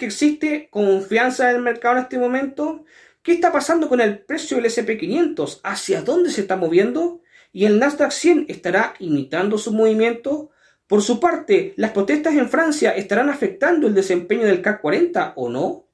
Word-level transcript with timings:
que 0.00 0.06
existe 0.06 0.68
confianza 0.70 1.50
en 1.50 1.56
el 1.56 1.62
mercado 1.62 1.98
en 1.98 2.04
este 2.04 2.18
momento? 2.18 2.86
¿Qué 3.22 3.32
está 3.32 3.52
pasando 3.52 3.86
con 3.86 4.00
el 4.00 4.20
precio 4.20 4.56
del 4.56 4.64
SP500? 4.64 5.60
¿Hacia 5.62 6.00
dónde 6.00 6.30
se 6.30 6.40
está 6.40 6.56
moviendo? 6.56 7.20
¿Y 7.52 7.66
el 7.66 7.78
Nasdaq 7.78 8.10
100 8.10 8.46
estará 8.48 8.94
imitando 8.98 9.58
su 9.58 9.74
movimiento? 9.74 10.52
Por 10.86 11.02
su 11.02 11.20
parte, 11.20 11.74
¿las 11.76 11.90
protestas 11.90 12.34
en 12.34 12.48
Francia 12.48 12.92
estarán 12.92 13.28
afectando 13.28 13.88
el 13.88 13.94
desempeño 13.94 14.46
del 14.46 14.62
CAC 14.62 14.80
40 14.80 15.34
o 15.36 15.50
no? 15.50 15.86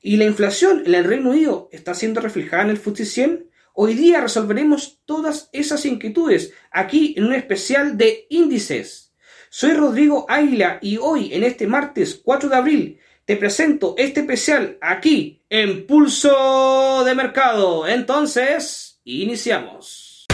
¿Y 0.00 0.16
la 0.16 0.24
inflación 0.24 0.82
en 0.86 0.94
el 0.94 1.04
Reino 1.04 1.28
Unido 1.28 1.68
está 1.70 1.92
siendo 1.92 2.22
reflejada 2.22 2.62
en 2.62 2.70
el 2.70 2.78
FTSE 2.78 3.04
100? 3.04 3.50
Hoy 3.74 3.92
día 3.92 4.22
resolveremos 4.22 5.02
todas 5.04 5.50
esas 5.52 5.84
inquietudes 5.84 6.54
aquí 6.70 7.12
en 7.18 7.24
un 7.24 7.34
especial 7.34 7.98
de 7.98 8.26
índices. 8.30 9.12
Soy 9.50 9.72
Rodrigo 9.72 10.24
Águila 10.30 10.78
y 10.80 10.96
hoy, 10.96 11.34
en 11.34 11.44
este 11.44 11.66
martes 11.66 12.18
4 12.24 12.48
de 12.48 12.56
abril, 12.56 13.00
te 13.30 13.36
presento 13.36 13.94
este 13.96 14.22
especial 14.22 14.76
aquí 14.80 15.40
en 15.48 15.86
Pulso 15.86 17.04
de 17.04 17.14
Mercado. 17.14 17.86
Entonces, 17.86 19.00
iniciamos. 19.04 20.26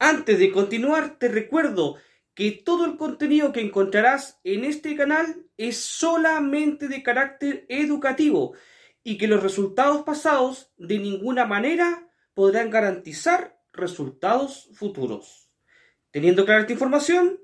Antes 0.00 0.40
de 0.40 0.50
continuar, 0.50 1.20
te 1.20 1.28
recuerdo 1.28 1.98
que 2.34 2.50
todo 2.50 2.84
el 2.84 2.96
contenido 2.96 3.52
que 3.52 3.60
encontrarás 3.60 4.40
en 4.42 4.64
este 4.64 4.96
canal 4.96 5.46
es 5.56 5.76
solamente 5.76 6.88
de 6.88 7.04
carácter 7.04 7.64
educativo 7.68 8.56
y 9.02 9.18
que 9.18 9.28
los 9.28 9.42
resultados 9.42 10.02
pasados 10.02 10.72
de 10.76 10.98
ninguna 10.98 11.46
manera 11.46 12.08
podrán 12.34 12.70
garantizar 12.70 13.58
resultados 13.72 14.68
futuros. 14.74 15.50
Teniendo 16.10 16.44
clara 16.44 16.60
esta 16.62 16.72
información, 16.72 17.40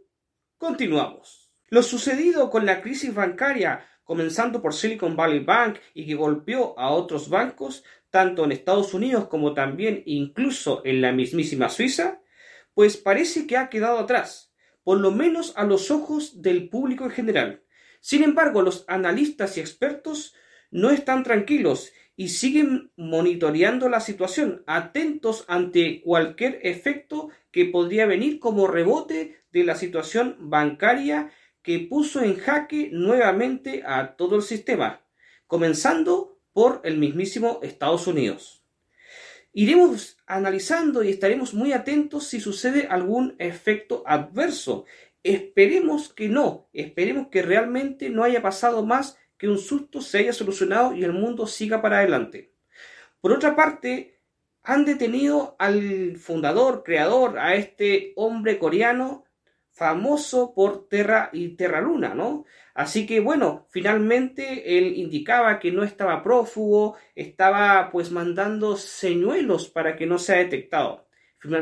continuamos. 0.59 1.53
Lo 1.69 1.83
sucedido 1.83 2.51
con 2.51 2.67
la 2.67 2.81
crisis 2.81 3.15
bancaria, 3.15 3.87
comenzando 4.05 4.63
por 4.63 4.75
Silicon 4.75 5.17
Valley 5.17 5.41
Bank 5.41 5.79
y 5.95 6.07
que 6.07 6.15
golpeó 6.15 6.79
a 6.79 6.91
otros 6.91 7.29
bancos, 7.29 7.85
tanto 8.11 8.45
en 8.45 8.53
Estados 8.53 8.95
Unidos 8.95 9.29
como 9.29 9.53
también 9.55 10.03
incluso 10.07 10.83
en 10.85 11.01
la 11.01 11.13
mismísima 11.13 11.69
Suiza, 11.69 12.21
pues 12.75 12.97
parece 12.97 13.47
que 13.47 13.57
ha 13.57 13.69
quedado 13.69 13.99
atrás, 13.99 14.53
por 14.85 15.01
lo 15.01 15.11
menos 15.11 15.53
a 15.57 15.65
los 15.65 15.91
ojos 15.91 16.43
del 16.43 16.69
público 16.69 17.05
en 17.05 17.11
general. 17.11 17.63
Sin 18.01 18.23
embargo, 18.23 18.63
los 18.63 18.85
analistas 18.87 19.57
y 19.57 19.61
expertos 19.61 20.35
no 20.77 20.91
están 20.91 21.23
tranquilos 21.23 21.95
y 22.17 22.29
siguen 22.29 22.91
monitoreando 22.97 23.89
la 23.89 24.01
situación, 24.01 24.63
atentos 24.67 25.47
ante 25.49 26.03
cualquier 26.03 26.61
efecto 26.65 27.31
que 27.51 27.65
podría 27.65 28.05
venir 28.05 28.39
como 28.39 28.67
rebote 28.67 29.41
de 29.53 29.65
la 29.65 29.75
situación 29.75 30.37
bancaria 30.39 31.31
que 31.63 31.79
puso 31.79 32.23
en 32.23 32.37
jaque 32.37 32.91
nuevamente 32.93 33.85
a 33.87 34.17
todo 34.17 34.37
el 34.37 34.43
sistema, 34.43 35.01
comenzando 35.47 36.39
por 36.53 36.83
el 36.85 36.99
mismísimo 36.99 37.61
Estados 37.63 38.07
Unidos. 38.07 38.63
Iremos 39.55 40.19
analizando 40.27 41.03
y 41.03 41.09
estaremos 41.09 41.55
muy 41.55 41.73
atentos 41.73 42.27
si 42.27 42.39
sucede 42.39 42.87
algún 42.91 43.35
efecto 43.39 44.03
adverso. 44.05 44.85
Esperemos 45.23 46.13
que 46.13 46.29
no, 46.29 46.69
esperemos 46.75 47.29
que 47.29 47.41
realmente 47.41 48.11
no 48.11 48.25
haya 48.25 48.43
pasado 48.43 48.85
más 48.85 49.17
que 49.39 49.49
un 49.49 49.59
susto 49.59 50.01
se 50.01 50.19
haya 50.19 50.33
solucionado 50.33 50.95
y 50.95 51.05
el 51.05 51.13
mundo 51.13 51.47
siga 51.47 51.83
para 51.83 51.99
adelante. 51.99 52.53
Por 53.21 53.33
otra 53.33 53.57
parte, 53.57 54.21
han 54.63 54.85
detenido 54.85 55.57
al 55.59 56.17
fundador, 56.17 56.83
creador, 56.83 57.39
a 57.39 57.55
este 57.55 58.13
hombre 58.17 58.59
coreano 58.59 59.25
famoso 59.71 60.55
por 60.55 60.89
Terra 60.89 61.29
y 61.33 61.51
Terra 61.51 61.83
Luna, 61.83 62.15
¿no? 62.15 62.47
Así 62.75 63.07
que 63.07 63.21
bueno, 63.21 63.67
finalmente 63.71 64.79
él 64.79 64.97
indicaba 64.97 65.59
que 65.59 65.71
no 65.71 65.85
estaba 65.85 66.23
prófugo, 66.23 66.97
estaba 67.15 67.91
pues 67.93 68.11
mandando 68.11 68.77
señuelos 68.77 69.69
para 69.69 69.95
que 69.97 70.07
no 70.07 70.19
sea 70.19 70.39
detectado. 70.39 71.07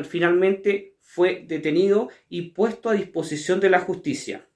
Finalmente 0.09 0.97
fue 1.01 1.45
detenido 1.47 2.09
y 2.29 2.53
puesto 2.53 2.89
a 2.89 2.95
disposición 2.95 3.61
de 3.61 3.71
la 3.71 3.81
justicia. 3.81 4.47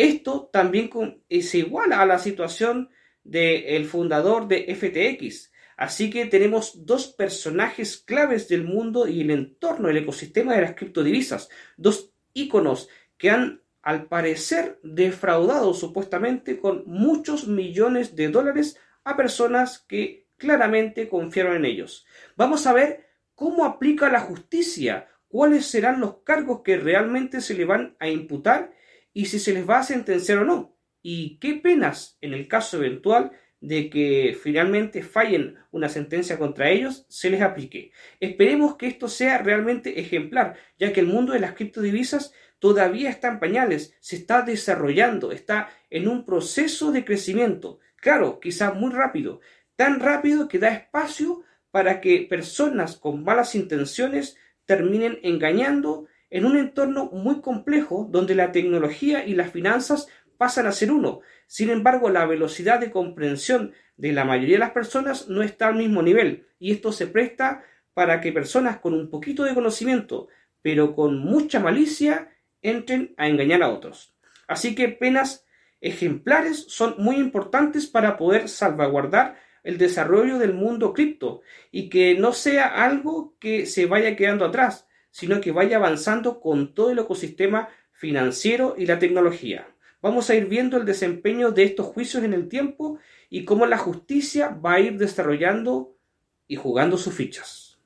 Esto 0.00 0.48
también 0.50 0.88
es 1.28 1.54
igual 1.54 1.92
a 1.92 2.06
la 2.06 2.18
situación 2.18 2.88
del 3.22 3.84
fundador 3.84 4.48
de 4.48 4.74
FTX. 4.74 5.52
Así 5.76 6.08
que 6.08 6.24
tenemos 6.24 6.86
dos 6.86 7.08
personajes 7.08 7.98
claves 7.98 8.48
del 8.48 8.64
mundo 8.64 9.06
y 9.06 9.20
el 9.20 9.30
entorno, 9.30 9.90
el 9.90 9.98
ecosistema 9.98 10.54
de 10.54 10.62
las 10.62 10.74
criptodivisas, 10.74 11.50
dos 11.76 12.14
íconos 12.32 12.88
que 13.18 13.28
han 13.28 13.60
al 13.82 14.06
parecer 14.06 14.80
defraudado 14.82 15.74
supuestamente 15.74 16.58
con 16.60 16.84
muchos 16.86 17.46
millones 17.46 18.16
de 18.16 18.28
dólares 18.28 18.78
a 19.04 19.18
personas 19.18 19.80
que 19.80 20.28
claramente 20.38 21.10
confiaron 21.10 21.56
en 21.56 21.66
ellos. 21.66 22.06
Vamos 22.36 22.66
a 22.66 22.72
ver 22.72 23.06
cómo 23.34 23.66
aplica 23.66 24.08
la 24.08 24.20
justicia, 24.20 25.10
cuáles 25.28 25.66
serán 25.66 26.00
los 26.00 26.22
cargos 26.24 26.62
que 26.62 26.78
realmente 26.78 27.42
se 27.42 27.52
le 27.52 27.66
van 27.66 27.96
a 27.98 28.08
imputar 28.08 28.79
y 29.12 29.26
si 29.26 29.38
se 29.38 29.52
les 29.52 29.68
va 29.68 29.78
a 29.80 29.84
sentenciar 29.84 30.38
o 30.38 30.44
no, 30.44 30.76
y 31.02 31.38
qué 31.38 31.54
penas 31.54 32.18
en 32.20 32.34
el 32.34 32.48
caso 32.48 32.76
eventual 32.76 33.32
de 33.60 33.90
que 33.90 34.36
finalmente 34.40 35.02
fallen 35.02 35.56
una 35.70 35.88
sentencia 35.88 36.38
contra 36.38 36.70
ellos, 36.70 37.04
se 37.08 37.30
les 37.30 37.42
aplique. 37.42 37.92
Esperemos 38.18 38.76
que 38.76 38.86
esto 38.86 39.08
sea 39.08 39.38
realmente 39.38 40.00
ejemplar, 40.00 40.56
ya 40.78 40.92
que 40.92 41.00
el 41.00 41.06
mundo 41.06 41.34
de 41.34 41.40
las 41.40 41.54
criptodivisas 41.54 42.32
todavía 42.58 43.10
está 43.10 43.28
en 43.28 43.40
pañales, 43.40 43.94
se 44.00 44.16
está 44.16 44.42
desarrollando, 44.42 45.32
está 45.32 45.70
en 45.90 46.08
un 46.08 46.24
proceso 46.24 46.90
de 46.92 47.04
crecimiento. 47.04 47.78
Claro, 47.96 48.40
quizás 48.40 48.74
muy 48.74 48.92
rápido, 48.92 49.40
tan 49.76 50.00
rápido 50.00 50.48
que 50.48 50.58
da 50.58 50.68
espacio 50.68 51.42
para 51.70 52.00
que 52.00 52.26
personas 52.28 52.96
con 52.96 53.24
malas 53.24 53.54
intenciones 53.54 54.36
terminen 54.64 55.18
engañando 55.22 56.06
en 56.30 56.44
un 56.44 56.56
entorno 56.56 57.06
muy 57.12 57.40
complejo 57.40 58.06
donde 58.10 58.34
la 58.34 58.52
tecnología 58.52 59.26
y 59.26 59.34
las 59.34 59.50
finanzas 59.50 60.08
pasan 60.38 60.66
a 60.66 60.72
ser 60.72 60.90
uno. 60.90 61.20
Sin 61.46 61.70
embargo, 61.70 62.08
la 62.08 62.24
velocidad 62.24 62.80
de 62.80 62.90
comprensión 62.90 63.72
de 63.96 64.12
la 64.12 64.24
mayoría 64.24 64.54
de 64.54 64.60
las 64.60 64.70
personas 64.70 65.28
no 65.28 65.42
está 65.42 65.68
al 65.68 65.74
mismo 65.74 66.02
nivel 66.02 66.46
y 66.58 66.72
esto 66.72 66.92
se 66.92 67.06
presta 67.06 67.62
para 67.92 68.20
que 68.20 68.32
personas 68.32 68.78
con 68.78 68.94
un 68.94 69.10
poquito 69.10 69.44
de 69.44 69.54
conocimiento, 69.54 70.28
pero 70.62 70.94
con 70.94 71.18
mucha 71.18 71.60
malicia, 71.60 72.30
entren 72.62 73.14
a 73.16 73.28
engañar 73.28 73.62
a 73.62 73.70
otros. 73.70 74.14
Así 74.46 74.74
que 74.74 74.88
penas 74.88 75.46
ejemplares 75.80 76.64
son 76.68 76.94
muy 76.98 77.16
importantes 77.16 77.86
para 77.86 78.16
poder 78.16 78.48
salvaguardar 78.48 79.36
el 79.62 79.78
desarrollo 79.78 80.38
del 80.38 80.54
mundo 80.54 80.92
cripto 80.92 81.42
y 81.70 81.88
que 81.88 82.14
no 82.14 82.32
sea 82.32 82.84
algo 82.84 83.36
que 83.38 83.66
se 83.66 83.86
vaya 83.86 84.16
quedando 84.16 84.44
atrás, 84.44 84.86
sino 85.10 85.40
que 85.40 85.52
vaya 85.52 85.76
avanzando 85.76 86.40
con 86.40 86.74
todo 86.74 86.90
el 86.90 86.98
ecosistema 86.98 87.68
financiero 87.92 88.74
y 88.78 88.86
la 88.86 88.98
tecnología 88.98 89.66
vamos 90.02 90.30
a 90.30 90.34
ir 90.34 90.46
viendo 90.46 90.76
el 90.76 90.84
desempeño 90.84 91.50
de 91.50 91.64
estos 91.64 91.86
juicios 91.86 92.24
en 92.24 92.34
el 92.34 92.48
tiempo 92.48 92.98
y 93.28 93.44
cómo 93.44 93.66
la 93.66 93.78
justicia 93.78 94.48
va 94.48 94.74
a 94.74 94.80
ir 94.80 94.98
desarrollando 94.98 95.96
y 96.46 96.56
jugando 96.56 96.96
sus 96.96 97.14
fichas. 97.14 97.78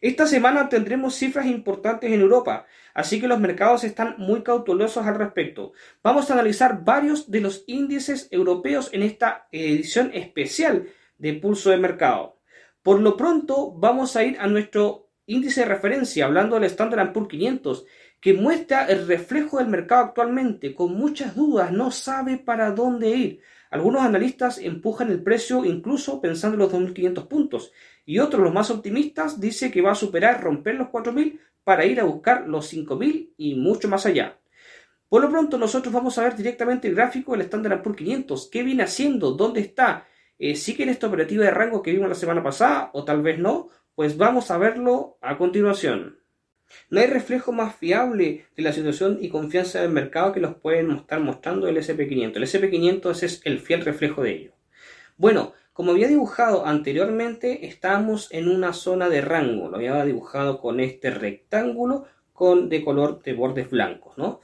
Esta 0.00 0.26
semana 0.26 0.68
tendremos 0.68 1.14
cifras 1.14 1.46
importantes 1.46 2.10
en 2.10 2.20
Europa, 2.20 2.66
así 2.94 3.20
que 3.20 3.28
los 3.28 3.40
mercados 3.40 3.84
están 3.84 4.16
muy 4.18 4.42
cautelosos 4.42 5.06
al 5.06 5.16
respecto. 5.16 5.72
Vamos 6.02 6.30
a 6.30 6.34
analizar 6.34 6.84
varios 6.84 7.30
de 7.30 7.40
los 7.40 7.64
índices 7.66 8.28
europeos 8.30 8.90
en 8.92 9.02
esta 9.02 9.46
edición 9.52 10.10
especial 10.14 10.88
de 11.18 11.34
Pulso 11.34 11.70
de 11.70 11.76
Mercado. 11.76 12.38
Por 12.82 13.00
lo 13.00 13.16
pronto, 13.16 13.72
vamos 13.72 14.16
a 14.16 14.24
ir 14.24 14.38
a 14.40 14.46
nuestro 14.46 15.03
índice 15.26 15.60
de 15.60 15.66
referencia, 15.66 16.26
hablando 16.26 16.56
del 16.56 16.64
Standard 16.64 17.12
Poor's 17.12 17.28
500, 17.28 17.86
que 18.20 18.34
muestra 18.34 18.86
el 18.86 19.06
reflejo 19.06 19.58
del 19.58 19.68
mercado 19.68 20.04
actualmente, 20.04 20.74
con 20.74 20.94
muchas 20.94 21.34
dudas, 21.34 21.72
no 21.72 21.90
sabe 21.90 22.38
para 22.38 22.70
dónde 22.70 23.10
ir. 23.10 23.40
Algunos 23.70 24.02
analistas 24.02 24.58
empujan 24.58 25.10
el 25.10 25.22
precio 25.22 25.64
incluso 25.64 26.20
pensando 26.20 26.54
en 26.54 26.60
los 26.60 26.72
2.500 26.72 27.26
puntos. 27.26 27.72
Y 28.06 28.18
otros, 28.18 28.42
los 28.42 28.54
más 28.54 28.70
optimistas, 28.70 29.40
dicen 29.40 29.72
que 29.72 29.82
va 29.82 29.92
a 29.92 29.96
superar, 29.96 30.42
romper 30.42 30.76
los 30.76 30.88
4.000 30.88 31.40
para 31.64 31.84
ir 31.84 32.00
a 32.00 32.04
buscar 32.04 32.46
los 32.46 32.72
5.000 32.72 33.32
y 33.36 33.54
mucho 33.56 33.88
más 33.88 34.06
allá. 34.06 34.38
Por 35.08 35.22
lo 35.22 35.30
pronto 35.30 35.58
nosotros 35.58 35.92
vamos 35.92 36.18
a 36.18 36.22
ver 36.22 36.36
directamente 36.36 36.88
el 36.88 36.94
gráfico 36.94 37.32
del 37.32 37.42
estándar 37.42 37.82
por 37.82 37.94
500, 37.96 38.48
qué 38.50 38.62
viene 38.62 38.82
haciendo, 38.82 39.32
dónde 39.32 39.60
está, 39.60 40.06
eh, 40.38 40.58
en 40.78 40.88
esta 40.88 41.06
operativa 41.06 41.44
de 41.44 41.50
rango 41.50 41.82
que 41.82 41.92
vimos 41.92 42.08
la 42.08 42.14
semana 42.14 42.42
pasada 42.42 42.90
o 42.92 43.04
tal 43.04 43.22
vez 43.22 43.38
no, 43.38 43.68
pues 43.94 44.16
vamos 44.16 44.50
a 44.50 44.58
verlo 44.58 45.18
a 45.20 45.38
continuación. 45.38 46.18
No 46.90 47.00
hay 47.00 47.06
reflejo 47.06 47.52
más 47.52 47.76
fiable 47.76 48.46
de 48.56 48.62
la 48.62 48.72
situación 48.72 49.18
y 49.20 49.28
confianza 49.28 49.80
del 49.80 49.90
mercado 49.90 50.32
que 50.32 50.40
los 50.40 50.56
pueden 50.56 50.90
estar 50.90 51.20
mostrando 51.20 51.68
el 51.68 51.76
SP500. 51.76 52.36
El 52.36 52.42
SP500 52.42 53.22
es 53.22 53.40
el 53.44 53.60
fiel 53.60 53.84
reflejo 53.84 54.22
de 54.22 54.32
ello. 54.32 54.52
Bueno, 55.16 55.52
Como 55.74 55.90
había 55.90 56.06
dibujado 56.06 56.66
anteriormente, 56.66 57.66
estamos 57.66 58.28
en 58.30 58.48
una 58.48 58.72
zona 58.72 59.08
de 59.08 59.20
rango. 59.20 59.68
Lo 59.68 59.76
había 59.76 60.04
dibujado 60.04 60.60
con 60.60 60.78
este 60.78 61.10
rectángulo 61.10 62.06
con, 62.32 62.68
de 62.68 62.84
color 62.84 63.20
de 63.24 63.32
bordes 63.32 63.70
blancos, 63.70 64.16
¿no? 64.16 64.40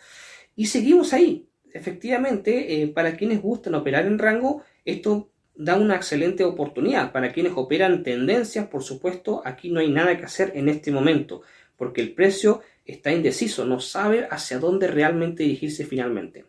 Y 0.56 0.66
seguimos 0.66 1.12
ahí. 1.12 1.48
Efectivamente, 1.72 2.82
eh, 2.82 2.88
para 2.88 3.16
quienes 3.16 3.40
gustan 3.40 3.76
operar 3.76 4.06
en 4.06 4.18
rango, 4.18 4.64
esto 4.84 5.30
da 5.60 5.76
una 5.76 5.96
excelente 5.96 6.42
oportunidad. 6.42 7.12
Para 7.12 7.32
quienes 7.32 7.52
operan 7.54 8.02
tendencias, 8.02 8.66
por 8.68 8.82
supuesto, 8.82 9.42
aquí 9.44 9.70
no 9.70 9.80
hay 9.80 9.90
nada 9.90 10.16
que 10.16 10.24
hacer 10.24 10.52
en 10.54 10.70
este 10.70 10.90
momento, 10.90 11.42
porque 11.76 12.00
el 12.00 12.14
precio 12.14 12.62
está 12.86 13.12
indeciso, 13.12 13.66
no 13.66 13.78
sabe 13.78 14.26
hacia 14.30 14.58
dónde 14.58 14.86
realmente 14.86 15.42
dirigirse 15.42 15.84
finalmente. 15.84 16.46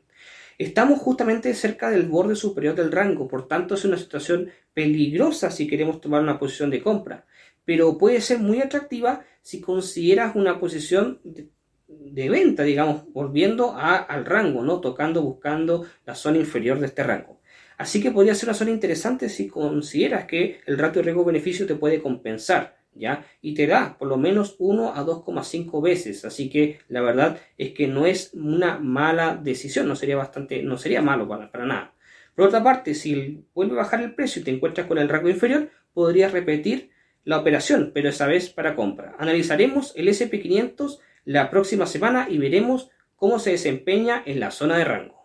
Estamos 0.57 0.99
justamente 0.99 1.53
cerca 1.53 1.89
del 1.89 2.03
borde 2.03 2.35
superior 2.35 2.73
del 2.73 2.91
rango, 2.91 3.27
por 3.27 3.49
tanto 3.49 3.75
es 3.75 3.83
una 3.83 3.97
situación 3.97 4.49
peligrosa 4.73 5.51
si 5.51 5.67
queremos 5.67 5.99
tomar 5.99 6.21
una 6.21 6.39
posición 6.39 6.69
de 6.69 6.81
compra, 6.81 7.25
pero 7.65 7.97
puede 7.97 8.21
ser 8.21 8.39
muy 8.39 8.61
atractiva 8.61 9.25
si 9.41 9.59
consideras 9.59 10.35
una 10.37 10.57
posición 10.57 11.19
de, 11.23 12.29
venta, 12.29 12.63
digamos, 12.63 13.11
volviendo 13.11 13.75
al 13.75 14.23
rango, 14.23 14.63
¿no? 14.63 14.79
Tocando, 14.79 15.21
buscando 15.21 15.85
la 16.05 16.15
zona 16.15 16.37
inferior 16.37 16.79
de 16.79 16.85
este 16.85 17.03
rango. 17.03 17.40
Así 17.81 17.99
que 17.99 18.11
podría 18.11 18.35
ser 18.35 18.49
una 18.49 18.53
zona 18.53 18.69
interesante 18.69 19.27
si 19.27 19.47
consideras 19.47 20.25
que 20.25 20.61
el 20.67 20.77
ratio 20.77 21.01
riesgo-beneficio 21.01 21.65
te 21.65 21.73
puede 21.73 21.99
compensar, 21.99 22.77
¿ya? 22.93 23.25
Y 23.41 23.55
te 23.55 23.65
da 23.65 23.97
por 23.97 24.07
lo 24.07 24.17
menos 24.17 24.55
1 24.59 24.93
a 24.93 25.03
2,5 25.03 25.81
veces. 25.81 26.23
Así 26.23 26.47
que 26.47 26.77
la 26.89 27.01
verdad 27.01 27.39
es 27.57 27.71
que 27.71 27.87
no 27.87 28.05
es 28.05 28.35
una 28.35 28.77
mala 28.77 29.35
decisión, 29.35 29.87
no 29.87 29.95
sería 29.95 30.15
bastante, 30.15 30.61
no 30.61 30.77
sería 30.77 31.01
malo 31.01 31.27
para, 31.27 31.51
para 31.51 31.65
nada. 31.65 31.95
Por 32.35 32.49
otra 32.49 32.61
parte, 32.63 32.93
si 32.93 33.43
vuelve 33.55 33.73
a 33.73 33.77
bajar 33.77 34.03
el 34.03 34.13
precio 34.13 34.43
y 34.43 34.45
te 34.45 34.51
encuentras 34.51 34.85
con 34.85 34.99
el 34.99 35.09
rango 35.09 35.29
inferior, 35.29 35.71
podrías 35.91 36.33
repetir 36.33 36.91
la 37.23 37.39
operación, 37.39 37.89
pero 37.95 38.09
esa 38.09 38.27
vez 38.27 38.51
para 38.51 38.75
compra. 38.75 39.15
Analizaremos 39.17 39.91
el 39.95 40.07
SP500 40.07 40.99
la 41.25 41.49
próxima 41.49 41.87
semana 41.87 42.27
y 42.29 42.37
veremos 42.37 42.91
cómo 43.15 43.39
se 43.39 43.49
desempeña 43.49 44.21
en 44.23 44.39
la 44.39 44.51
zona 44.51 44.77
de 44.77 44.83
rango. 44.83 45.20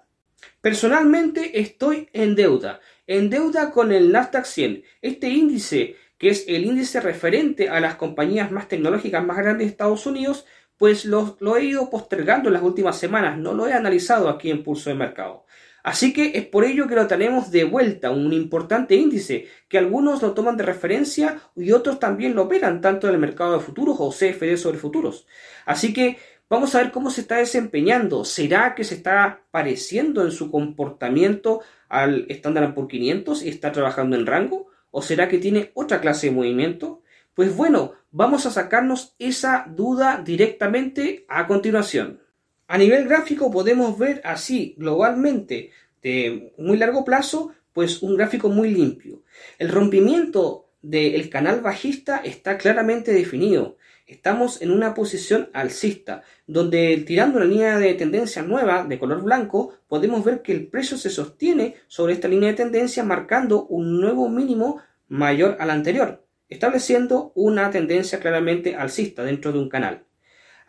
Personalmente 0.60 1.60
estoy 1.60 2.08
en 2.12 2.34
deuda, 2.34 2.80
en 3.06 3.30
deuda 3.30 3.70
con 3.70 3.92
el 3.92 4.10
Nasdaq 4.10 4.44
100. 4.44 4.82
Este 5.00 5.28
índice, 5.28 5.96
que 6.18 6.28
es 6.28 6.44
el 6.48 6.64
índice 6.64 7.00
referente 7.00 7.68
a 7.68 7.80
las 7.80 7.96
compañías 7.96 8.50
más 8.50 8.68
tecnológicas 8.68 9.24
más 9.24 9.36
grandes 9.36 9.66
de 9.66 9.70
Estados 9.70 10.06
Unidos, 10.06 10.46
pues 10.76 11.04
lo, 11.04 11.36
he 11.56 11.64
ido 11.64 11.88
postergando 11.88 12.48
en 12.48 12.54
las 12.54 12.62
últimas 12.62 12.98
semanas, 12.98 13.38
no 13.38 13.54
lo 13.54 13.66
he 13.66 13.72
analizado 13.72 14.28
aquí 14.28 14.50
en 14.50 14.62
Pulso 14.62 14.90
de 14.90 14.96
Mercado. 14.96 15.46
Así 15.82 16.12
que 16.12 16.32
es 16.34 16.44
por 16.44 16.64
ello 16.64 16.88
que 16.88 16.96
lo 16.96 17.06
tenemos 17.06 17.52
de 17.52 17.62
vuelta, 17.62 18.10
un 18.10 18.32
importante 18.32 18.96
índice, 18.96 19.46
que 19.68 19.78
algunos 19.78 20.20
lo 20.20 20.34
toman 20.34 20.56
de 20.56 20.64
referencia 20.64 21.40
y 21.54 21.70
otros 21.70 22.00
también 22.00 22.34
lo 22.34 22.42
operan, 22.42 22.80
tanto 22.80 23.06
en 23.06 23.14
el 23.14 23.20
mercado 23.20 23.52
de 23.52 23.60
futuros 23.60 23.96
o 24.00 24.10
CFD 24.10 24.56
sobre 24.56 24.78
futuros. 24.78 25.28
Así 25.64 25.94
que 25.94 26.18
Vamos 26.48 26.74
a 26.74 26.78
ver 26.78 26.92
cómo 26.92 27.10
se 27.10 27.22
está 27.22 27.38
desempeñando. 27.38 28.24
¿Será 28.24 28.76
que 28.76 28.84
se 28.84 28.94
está 28.94 29.42
pareciendo 29.50 30.24
en 30.24 30.30
su 30.30 30.48
comportamiento 30.48 31.60
al 31.88 32.26
Standard 32.28 32.72
por 32.72 32.86
500 32.86 33.42
y 33.42 33.48
está 33.48 33.72
trabajando 33.72 34.14
en 34.14 34.26
rango? 34.26 34.68
¿O 34.92 35.02
será 35.02 35.28
que 35.28 35.38
tiene 35.38 35.72
otra 35.74 36.00
clase 36.00 36.28
de 36.28 36.32
movimiento? 36.32 37.02
Pues 37.34 37.56
bueno, 37.56 37.94
vamos 38.12 38.46
a 38.46 38.52
sacarnos 38.52 39.16
esa 39.18 39.66
duda 39.68 40.22
directamente 40.24 41.26
a 41.28 41.48
continuación. 41.48 42.20
A 42.68 42.78
nivel 42.78 43.08
gráfico 43.08 43.50
podemos 43.50 43.98
ver 43.98 44.20
así 44.24 44.76
globalmente 44.78 45.70
de 46.00 46.54
muy 46.58 46.76
largo 46.76 47.04
plazo, 47.04 47.52
pues 47.72 48.02
un 48.02 48.16
gráfico 48.16 48.48
muy 48.50 48.70
limpio. 48.70 49.24
El 49.58 49.68
rompimiento 49.68 50.68
del 50.80 51.28
canal 51.28 51.60
bajista 51.60 52.18
está 52.18 52.56
claramente 52.56 53.12
definido. 53.12 53.76
Estamos 54.06 54.62
en 54.62 54.70
una 54.70 54.94
posición 54.94 55.50
alcista, 55.52 56.22
donde 56.46 56.96
tirando 57.04 57.38
una 57.38 57.46
línea 57.46 57.76
de 57.76 57.92
tendencia 57.94 58.40
nueva 58.42 58.84
de 58.84 59.00
color 59.00 59.24
blanco, 59.24 59.74
podemos 59.88 60.24
ver 60.24 60.42
que 60.42 60.52
el 60.52 60.68
precio 60.68 60.96
se 60.96 61.10
sostiene 61.10 61.74
sobre 61.88 62.12
esta 62.12 62.28
línea 62.28 62.50
de 62.50 62.54
tendencia 62.54 63.02
marcando 63.02 63.66
un 63.66 64.00
nuevo 64.00 64.28
mínimo 64.28 64.80
mayor 65.08 65.56
al 65.58 65.70
anterior, 65.70 66.24
estableciendo 66.48 67.32
una 67.34 67.68
tendencia 67.72 68.20
claramente 68.20 68.76
alcista 68.76 69.24
dentro 69.24 69.50
de 69.50 69.58
un 69.58 69.68
canal. 69.68 70.04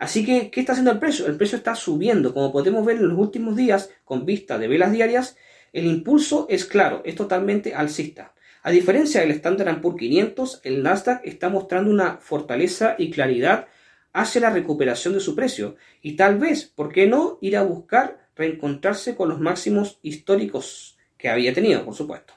Así 0.00 0.26
que, 0.26 0.50
¿qué 0.50 0.58
está 0.58 0.72
haciendo 0.72 0.90
el 0.90 0.98
precio? 0.98 1.26
El 1.26 1.36
precio 1.36 1.58
está 1.58 1.76
subiendo, 1.76 2.34
como 2.34 2.50
podemos 2.50 2.84
ver 2.84 2.96
en 2.96 3.06
los 3.06 3.18
últimos 3.18 3.54
días, 3.54 3.90
con 4.04 4.26
vista 4.26 4.58
de 4.58 4.66
velas 4.66 4.90
diarias, 4.90 5.36
el 5.72 5.86
impulso 5.86 6.46
es 6.50 6.64
claro, 6.64 7.02
es 7.04 7.14
totalmente 7.14 7.72
alcista. 7.72 8.34
A 8.62 8.70
diferencia 8.70 9.20
del 9.20 9.30
Standard 9.32 9.80
Poor's 9.80 9.98
500, 9.98 10.60
el 10.64 10.82
Nasdaq 10.82 11.24
está 11.24 11.48
mostrando 11.48 11.90
una 11.90 12.18
fortaleza 12.18 12.96
y 12.98 13.10
claridad 13.10 13.68
hacia 14.12 14.40
la 14.40 14.50
recuperación 14.50 15.14
de 15.14 15.20
su 15.20 15.34
precio 15.34 15.76
y 16.02 16.16
tal 16.16 16.38
vez, 16.38 16.64
¿por 16.64 16.92
qué 16.92 17.06
no?, 17.06 17.38
ir 17.40 17.56
a 17.56 17.62
buscar 17.62 18.28
reencontrarse 18.34 19.14
con 19.14 19.28
los 19.28 19.40
máximos 19.40 19.98
históricos 20.02 20.98
que 21.16 21.28
había 21.28 21.52
tenido, 21.52 21.84
por 21.84 21.94
supuesto. 21.94 22.34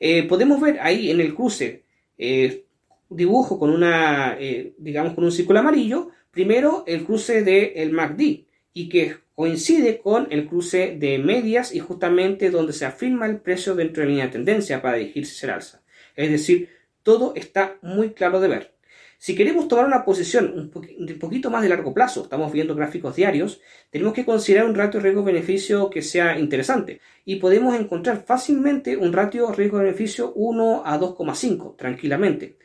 Eh, 0.00 0.24
podemos 0.24 0.60
ver 0.60 0.78
ahí 0.80 1.10
en 1.10 1.20
el 1.20 1.34
cruce 1.34 1.84
eh, 2.18 2.64
dibujo 3.08 3.58
con 3.58 3.70
una, 3.70 4.36
eh, 4.38 4.74
digamos, 4.78 5.14
con 5.14 5.24
un 5.24 5.32
círculo 5.32 5.60
amarillo, 5.60 6.10
primero 6.30 6.84
el 6.86 7.04
cruce 7.04 7.42
del 7.42 7.72
el 7.76 7.92
MACD 7.92 8.44
y 8.72 8.88
que 8.88 9.16
coincide 9.34 10.00
con 10.00 10.28
el 10.30 10.46
cruce 10.46 10.96
de 10.98 11.18
medias 11.18 11.74
y 11.74 11.80
justamente 11.80 12.50
donde 12.50 12.72
se 12.72 12.86
afirma 12.86 13.26
el 13.26 13.40
precio 13.40 13.74
dentro 13.74 14.00
de 14.00 14.06
la 14.06 14.10
línea 14.10 14.26
de 14.26 14.32
tendencia 14.32 14.80
para 14.80 14.96
dirigirse 14.96 15.46
el 15.46 15.52
alza. 15.52 15.82
Es 16.16 16.30
decir, 16.30 16.68
todo 17.02 17.32
está 17.34 17.76
muy 17.82 18.10
claro 18.10 18.40
de 18.40 18.48
ver. 18.48 18.74
Si 19.18 19.34
queremos 19.34 19.68
tomar 19.68 19.86
una 19.86 20.04
posición 20.04 20.52
un, 20.54 21.18
poquito 21.18 21.48
más 21.48 21.62
de 21.62 21.70
largo 21.70 21.94
plazo, 21.94 22.24
estamos 22.24 22.52
viendo 22.52 22.74
gráficos 22.74 23.16
diarios, 23.16 23.60
tenemos 23.90 24.12
que 24.12 24.26
considerar 24.26 24.66
un 24.66 24.74
ratio 24.74 25.00
riesgo-beneficio 25.00 25.88
que 25.88 26.02
sea 26.02 26.38
interesante 26.38 27.00
y 27.24 27.36
podemos 27.36 27.74
encontrar 27.74 28.24
fácilmente 28.26 28.98
un 28.98 29.14
ratio 29.14 29.50
riesgo-beneficio 29.50 30.32
1 30.34 30.82
a 30.84 31.00
2,5 31.00 31.76
tranquilamente. 31.76 32.58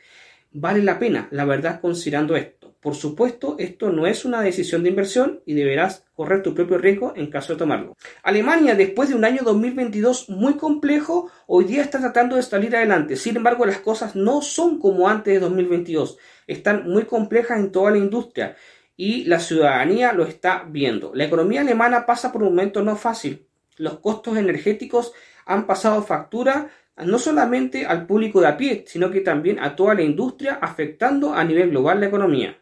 Vale 0.52 0.82
la 0.82 0.98
pena, 0.98 1.28
la 1.30 1.46
verdad, 1.46 1.80
considerando 1.80 2.36
esto. 2.36 2.59
Por 2.80 2.94
supuesto, 2.94 3.56
esto 3.58 3.90
no 3.90 4.06
es 4.06 4.24
una 4.24 4.40
decisión 4.40 4.82
de 4.82 4.88
inversión 4.88 5.42
y 5.44 5.52
deberás 5.52 6.06
correr 6.14 6.42
tu 6.42 6.54
propio 6.54 6.78
riesgo 6.78 7.12
en 7.14 7.30
caso 7.30 7.52
de 7.52 7.58
tomarlo. 7.58 7.94
Alemania, 8.22 8.74
después 8.74 9.10
de 9.10 9.14
un 9.14 9.26
año 9.26 9.42
2022 9.44 10.30
muy 10.30 10.54
complejo, 10.54 11.30
hoy 11.46 11.66
día 11.66 11.82
está 11.82 12.00
tratando 12.00 12.36
de 12.36 12.42
salir 12.42 12.74
adelante. 12.74 13.16
Sin 13.16 13.36
embargo, 13.36 13.66
las 13.66 13.80
cosas 13.80 14.16
no 14.16 14.40
son 14.40 14.78
como 14.78 15.08
antes 15.08 15.34
de 15.34 15.40
2022. 15.40 16.16
Están 16.46 16.88
muy 16.88 17.04
complejas 17.04 17.58
en 17.58 17.70
toda 17.70 17.90
la 17.90 17.98
industria 17.98 18.56
y 18.96 19.24
la 19.24 19.40
ciudadanía 19.40 20.14
lo 20.14 20.24
está 20.24 20.64
viendo. 20.66 21.12
La 21.14 21.24
economía 21.24 21.60
alemana 21.60 22.06
pasa 22.06 22.32
por 22.32 22.42
un 22.42 22.48
momento 22.48 22.82
no 22.82 22.96
fácil. 22.96 23.46
Los 23.76 23.98
costos 23.98 24.38
energéticos 24.38 25.12
han 25.44 25.66
pasado 25.66 26.02
factura 26.02 26.70
no 26.96 27.18
solamente 27.18 27.84
al 27.84 28.06
público 28.06 28.40
de 28.40 28.48
a 28.48 28.56
pie, 28.56 28.84
sino 28.86 29.10
que 29.10 29.20
también 29.20 29.58
a 29.58 29.76
toda 29.76 29.94
la 29.94 30.02
industria, 30.02 30.58
afectando 30.60 31.34
a 31.34 31.44
nivel 31.44 31.70
global 31.70 32.00
la 32.00 32.06
economía. 32.06 32.60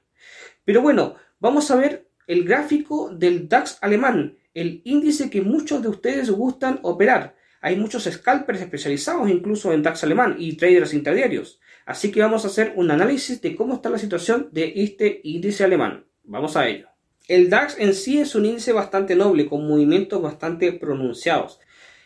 Pero 0.68 0.82
bueno, 0.82 1.14
vamos 1.40 1.70
a 1.70 1.76
ver 1.76 2.10
el 2.26 2.44
gráfico 2.44 3.08
del 3.08 3.48
DAX 3.48 3.78
alemán, 3.80 4.36
el 4.52 4.82
índice 4.84 5.30
que 5.30 5.40
muchos 5.40 5.80
de 5.80 5.88
ustedes 5.88 6.30
gustan 6.30 6.78
operar. 6.82 7.36
Hay 7.62 7.76
muchos 7.76 8.04
scalpers 8.04 8.60
especializados 8.60 9.30
incluso 9.30 9.72
en 9.72 9.82
DAX 9.82 10.04
alemán 10.04 10.36
y 10.38 10.58
traders 10.58 10.92
intermediarios. 10.92 11.58
Así 11.86 12.12
que 12.12 12.20
vamos 12.20 12.44
a 12.44 12.48
hacer 12.48 12.74
un 12.76 12.90
análisis 12.90 13.40
de 13.40 13.56
cómo 13.56 13.76
está 13.76 13.88
la 13.88 13.96
situación 13.96 14.50
de 14.52 14.74
este 14.76 15.22
índice 15.24 15.64
alemán. 15.64 16.04
Vamos 16.24 16.54
a 16.54 16.68
ello. 16.68 16.88
El 17.28 17.48
DAX 17.48 17.78
en 17.78 17.94
sí 17.94 18.20
es 18.20 18.34
un 18.34 18.44
índice 18.44 18.74
bastante 18.74 19.16
noble, 19.16 19.46
con 19.46 19.66
movimientos 19.66 20.20
bastante 20.20 20.72
pronunciados. 20.72 21.60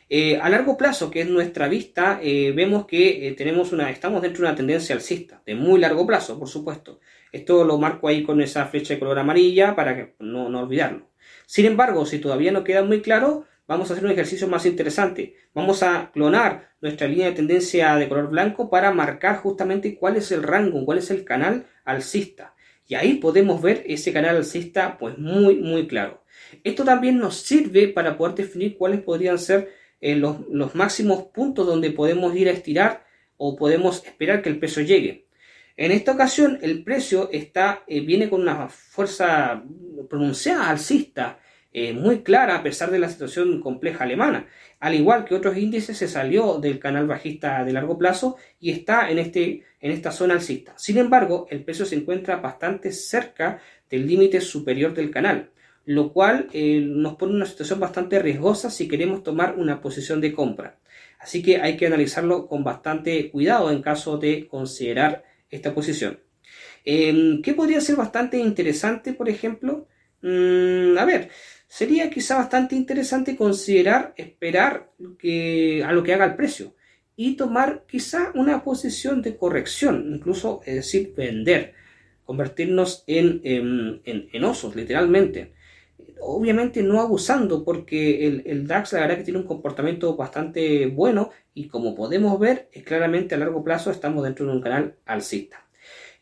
Eh, 0.09 0.39
a 0.41 0.49
largo 0.49 0.77
plazo, 0.77 1.11
que 1.11 1.23
es 1.23 1.29
nuestra 1.29 1.67
vista, 1.67 2.21
eh, 2.23 2.53
vemos 2.55 2.87
que 2.87 3.27
eh, 3.27 3.33
tenemos 3.33 3.73
una, 3.73 3.91
estamos 3.91 4.23
dentro 4.23 4.43
de 4.43 4.51
una 4.51 4.57
tendencia 4.57 4.95
alcista, 4.95 5.43
de 5.45 5.57
muy 5.57 5.81
largo 5.81 6.07
plazo, 6.07 6.39
por 6.39 6.49
supuesto. 6.49 7.01
Esto 7.33 7.65
lo 7.65 7.79
marco 7.79 8.09
ahí 8.09 8.23
con 8.23 8.41
esa 8.41 8.67
flecha 8.67 8.95
de 8.95 9.01
color 9.01 9.19
amarilla 9.19 9.75
para 9.75 9.97
que 9.97 10.15
no, 10.21 10.51
no 10.51 10.61
olvidarlo. 10.61 11.09
Sin 11.47 11.67
embargo, 11.67 12.05
si 12.07 12.19
todavía 12.19 12.53
no 12.53 12.63
queda 12.63 12.85
muy 12.85 13.01
claro, 13.01 13.47
vamos 13.67 13.91
a 13.91 13.95
hacer 13.95 14.05
un 14.05 14.11
ejercicio 14.11 14.49
más 14.49 14.67
interesante. 14.67 15.35
Vamos 15.55 15.83
a 15.83 16.11
clonar 16.13 16.75
nuestra 16.83 17.09
línea 17.09 17.27
de 17.27 17.33
tendencia 17.33 17.97
de 17.97 18.09
color 18.09 18.29
blanco 18.29 18.69
para 18.69 18.93
marcar 18.93 19.39
justamente 19.39 19.97
cuál 19.97 20.17
es 20.17 20.31
el 20.31 20.43
rango, 20.43 20.85
cuál 20.85 20.99
es 20.99 21.11
el 21.11 21.25
canal 21.25 21.67
alcista. 21.85 22.55
Y 22.87 22.95
ahí 22.95 23.15
podemos 23.15 23.63
ver 23.63 23.83
ese 23.87 24.13
canal 24.13 24.37
alcista 24.37 24.99
pues 24.99 25.17
muy 25.17 25.57
muy 25.57 25.87
claro. 25.87 26.23
Esto 26.65 26.85
también 26.85 27.19
nos 27.19 27.37
sirve 27.37 27.89
para 27.89 28.19
poder 28.19 28.35
definir 28.35 28.77
cuáles 28.77 29.01
podrían 29.01 29.39
ser 29.39 29.73
eh, 30.01 30.17
los, 30.17 30.41
los 30.51 30.75
máximos 30.75 31.25
puntos 31.33 31.67
donde 31.67 31.91
podemos 31.93 32.37
ir 32.37 32.49
a 32.49 32.53
estirar 32.53 33.07
o 33.37 33.57
podemos 33.57 34.05
esperar 34.05 34.43
que 34.43 34.51
el 34.51 34.59
peso 34.59 34.81
llegue. 34.81 35.27
En 35.77 35.91
esta 35.93 36.13
ocasión 36.13 36.59
el 36.63 36.85
precio 36.85 37.31
está, 37.33 37.83
eh, 37.87 38.01
viene 38.01 38.29
con 38.29 38.43
una 38.43 38.69
fuerza 38.69 39.63
pronunciada 40.09 40.69
alcista. 40.71 41.39
eh, 41.75 41.95
muy 41.95 42.23
clara 42.23 42.57
a 42.57 42.63
pesar 42.63 42.91
de 42.91 42.99
la 42.99 43.09
situación 43.09 43.61
compleja 43.61 44.05
alemana. 44.05 44.47
Al 44.79 44.95
igual 44.95 45.25
que 45.25 45.35
otros 45.35 45.57
índices, 45.57 45.97
se 45.97 46.07
salió 46.09 46.59
del 46.59 46.79
canal 46.79 47.07
bajista 47.07 47.65
de 47.65 47.73
largo 47.73 47.97
plazo 47.97 48.37
y 48.61 48.71
está 48.71 49.11
en, 49.11 49.19
este, 49.19 49.63
esta 49.81 50.13
zona 50.13 50.35
alcista. 50.35 50.75
Sin 50.77 50.99
embargo, 50.99 51.47
el 51.51 51.65
precio 51.65 51.87
se 51.87 51.97
encuentra 51.97 52.37
bastante 52.37 52.93
cerca 52.93 53.61
del 53.89 54.07
límite 54.07 54.41
superior 54.41 54.93
del 54.93 55.11
canal, 55.11 55.51
lo 55.87 56.13
cual 56.13 56.49
eh, 56.53 56.81
nos 56.85 57.17
pone 57.17 57.33
en 57.33 57.37
una 57.37 57.47
situación 57.47 57.81
bastante 57.81 58.19
riesgosa 58.19 58.71
si 58.71 58.87
queremos 58.89 59.23
tomar 59.23 59.55
una 59.57 59.81
posición 59.81 60.21
de 60.21 60.33
compra. 60.33 60.79
Así 61.19 61.43
que 61.43 61.61
hay 61.61 61.77
que 61.77 61.87
analizarlo 61.87 62.49
con 62.49 62.65
bastante 62.65 63.31
cuidado 63.31 63.71
en 63.71 63.81
caso 63.81 64.19
de 64.19 64.47
considerar 64.49 65.25
esta 65.53 65.73
posición. 65.73 66.19
Em, 66.85 67.43
¿Qué 67.43 67.55
podría 67.55 67.81
ser 67.81 67.95
bastante 67.97 68.39
interesante, 68.39 69.13
por 69.13 69.29
ejemplo? 69.29 69.87
Mm, 70.23 70.99
a 70.99 71.05
ver, 71.05 71.31
sería 71.69 72.11
quizá 72.11 72.37
bastante 72.37 72.75
interesante 72.75 73.37
considerar 73.37 74.15
esperar 74.17 74.91
que, 75.19 75.85
a 75.85 75.93
lo 75.93 76.03
que 76.03 76.15
haga 76.15 76.25
el 76.25 76.35
precio 76.35 76.75
y 77.15 77.37
tomar 77.37 77.85
quizá 77.87 78.33
una 78.35 78.65
posición 78.65 79.23
de 79.23 79.37
corrección, 79.37 80.13
incluso 80.15 80.63
es 80.67 80.75
decir, 80.77 81.15
vender, 81.17 81.75
convertirnos 82.25 83.05
en, 83.07 83.41
en, 83.45 84.45
osos, 84.45 84.75
literalmente. 84.75 85.53
Obviamente 86.21 86.83
no 86.83 87.01
abusando 87.01 87.65
porque 87.65 88.27
el, 88.27 88.43
el, 88.47 88.67
DAX 88.67 88.93
la 88.93 89.01
verdad 89.01 89.19
que 89.19 89.25
tiene 89.25 89.41
un 89.41 89.47
comportamiento 89.47 90.17
bastante 90.17 90.87
bueno 90.87 91.31
y 91.53 91.69
como 91.69 91.95
podemos 91.95 92.39
ver, 92.39 92.69
claramente 92.85 93.35
a 93.35 93.39
largo 93.39 93.65
plazo 93.65 93.91
estamos 93.91 94.23
dentro 94.25 94.47
de 94.47 94.53
un 94.53 94.61
canal 94.61 94.97
alcista. 95.05 95.67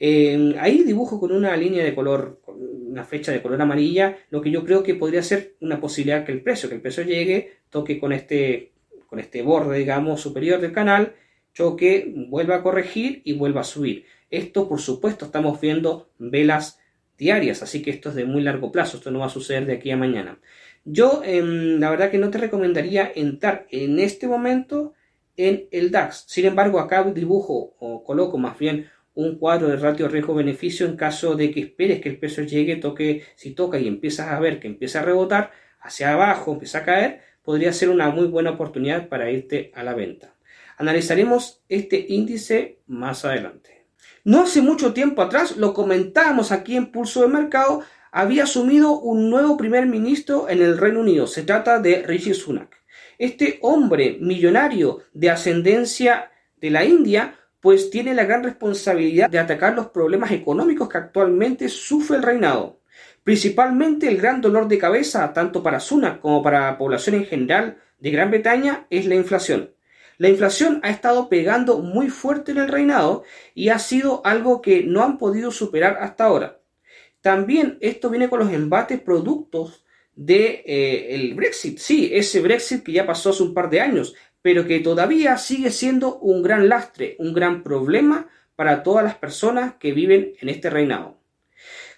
Eh, 0.02 0.54
ahí 0.58 0.82
dibujo 0.82 1.20
con 1.20 1.30
una 1.30 1.54
línea 1.58 1.84
de 1.84 1.94
color, 1.94 2.40
una 2.46 3.04
fecha 3.04 3.32
de 3.32 3.42
color 3.42 3.60
amarilla, 3.60 4.16
lo 4.30 4.40
que 4.40 4.50
yo 4.50 4.64
creo 4.64 4.82
que 4.82 4.94
podría 4.94 5.22
ser 5.22 5.56
una 5.60 5.78
posibilidad 5.78 6.24
que 6.24 6.32
el 6.32 6.42
precio, 6.42 6.70
que 6.70 6.76
el 6.76 6.80
precio 6.80 7.04
llegue, 7.04 7.58
toque 7.68 8.00
con 8.00 8.12
este, 8.12 8.72
con 9.06 9.20
este 9.20 9.42
borde, 9.42 9.78
digamos, 9.78 10.22
superior 10.22 10.58
del 10.58 10.72
canal, 10.72 11.14
choque, 11.52 12.10
vuelva 12.28 12.56
a 12.56 12.62
corregir 12.62 13.20
y 13.24 13.34
vuelva 13.34 13.60
a 13.60 13.64
subir. 13.64 14.06
Esto, 14.30 14.68
por 14.68 14.80
supuesto, 14.80 15.26
estamos 15.26 15.60
viendo 15.60 16.08
velas 16.18 16.79
diarias, 17.20 17.62
así 17.62 17.82
que 17.82 17.90
esto 17.90 18.08
es 18.08 18.16
de 18.16 18.24
muy 18.24 18.42
largo 18.42 18.72
plazo, 18.72 18.96
esto 18.96 19.12
no 19.12 19.20
va 19.20 19.26
a 19.26 19.30
suceder 19.30 19.66
de 19.66 19.74
aquí 19.74 19.92
a 19.92 19.96
mañana. 19.96 20.40
Yo, 20.84 21.22
em, 21.24 21.78
la 21.78 21.90
verdad 21.90 22.10
que 22.10 22.18
no 22.18 22.30
te 22.30 22.38
recomendaría 22.38 23.12
entrar 23.14 23.66
en 23.70 24.00
este 24.00 24.26
momento 24.26 24.94
en 25.36 25.68
el 25.70 25.92
DAX. 25.92 26.24
Sin 26.26 26.46
embargo, 26.46 26.80
acá 26.80 27.04
dibujo 27.04 27.76
o 27.78 28.02
coloco 28.02 28.38
más 28.38 28.58
bien 28.58 28.88
un 29.14 29.38
cuadro 29.38 29.68
de 29.68 29.76
ratio 29.76 30.08
riesgo-beneficio 30.08 30.86
en 30.86 30.96
caso 30.96 31.36
de 31.36 31.50
que 31.50 31.60
esperes 31.60 32.00
que 32.00 32.08
el 32.08 32.18
peso 32.18 32.42
llegue, 32.42 32.76
toque, 32.76 33.22
si 33.36 33.52
toca 33.52 33.78
y 33.78 33.86
empiezas 33.86 34.28
a 34.28 34.40
ver 34.40 34.58
que 34.58 34.68
empieza 34.68 35.00
a 35.00 35.04
rebotar 35.04 35.52
hacia 35.80 36.12
abajo, 36.12 36.52
empieza 36.52 36.78
a 36.78 36.84
caer, 36.84 37.20
podría 37.42 37.72
ser 37.72 37.90
una 37.90 38.10
muy 38.10 38.26
buena 38.26 38.50
oportunidad 38.50 39.08
para 39.08 39.30
irte 39.30 39.70
a 39.74 39.82
la 39.82 39.94
venta. 39.94 40.34
Analizaremos 40.76 41.62
este 41.68 42.06
índice 42.08 42.78
más 42.86 43.24
adelante. 43.24 43.79
No 44.30 44.42
hace 44.42 44.62
mucho 44.62 44.92
tiempo 44.92 45.22
atrás, 45.22 45.56
lo 45.56 45.74
comentábamos 45.74 46.52
aquí 46.52 46.76
en 46.76 46.92
Pulso 46.92 47.22
de 47.22 47.26
Mercado, 47.26 47.82
había 48.12 48.44
asumido 48.44 48.92
un 48.92 49.28
nuevo 49.28 49.56
primer 49.56 49.86
ministro 49.86 50.48
en 50.48 50.62
el 50.62 50.78
Reino 50.78 51.00
Unido. 51.00 51.26
Se 51.26 51.42
trata 51.42 51.80
de 51.80 52.04
Rishi 52.06 52.32
Sunak. 52.32 52.80
Este 53.18 53.58
hombre 53.60 54.18
millonario 54.20 55.00
de 55.14 55.30
ascendencia 55.30 56.30
de 56.60 56.70
la 56.70 56.84
India 56.84 57.40
pues 57.58 57.90
tiene 57.90 58.14
la 58.14 58.22
gran 58.22 58.44
responsabilidad 58.44 59.28
de 59.28 59.40
atacar 59.40 59.74
los 59.74 59.88
problemas 59.88 60.30
económicos 60.30 60.88
que 60.88 60.98
actualmente 60.98 61.68
sufre 61.68 62.18
el 62.18 62.22
reinado. 62.22 62.78
Principalmente 63.24 64.06
el 64.06 64.18
gran 64.18 64.40
dolor 64.40 64.68
de 64.68 64.78
cabeza, 64.78 65.32
tanto 65.32 65.60
para 65.60 65.80
Sunak 65.80 66.20
como 66.20 66.40
para 66.40 66.70
la 66.70 66.78
población 66.78 67.16
en 67.16 67.24
general 67.24 67.78
de 67.98 68.10
Gran 68.12 68.30
Bretaña, 68.30 68.86
es 68.90 69.06
la 69.06 69.16
inflación. 69.16 69.70
La 70.20 70.28
inflación 70.28 70.80
ha 70.82 70.90
estado 70.90 71.30
pegando 71.30 71.78
muy 71.78 72.10
fuerte 72.10 72.52
en 72.52 72.58
el 72.58 72.68
reinado 72.68 73.24
y 73.54 73.70
ha 73.70 73.78
sido 73.78 74.20
algo 74.26 74.60
que 74.60 74.82
no 74.82 75.02
han 75.02 75.16
podido 75.16 75.50
superar 75.50 75.96
hasta 76.02 76.24
ahora. 76.24 76.60
También 77.22 77.78
esto 77.80 78.10
viene 78.10 78.28
con 78.28 78.40
los 78.40 78.52
embates 78.52 79.00
productos 79.00 79.82
de 80.14 80.62
eh, 80.66 81.32
Brexit. 81.34 81.78
Sí, 81.78 82.10
ese 82.12 82.42
Brexit 82.42 82.82
que 82.82 82.92
ya 82.92 83.06
pasó 83.06 83.30
hace 83.30 83.42
un 83.42 83.54
par 83.54 83.70
de 83.70 83.80
años, 83.80 84.14
pero 84.42 84.66
que 84.66 84.80
todavía 84.80 85.38
sigue 85.38 85.70
siendo 85.70 86.18
un 86.18 86.42
gran 86.42 86.68
lastre, 86.68 87.16
un 87.18 87.32
gran 87.32 87.62
problema 87.62 88.28
para 88.56 88.82
todas 88.82 89.02
las 89.02 89.14
personas 89.14 89.76
que 89.80 89.92
viven 89.92 90.34
en 90.38 90.50
este 90.50 90.68
reinado. 90.68 91.18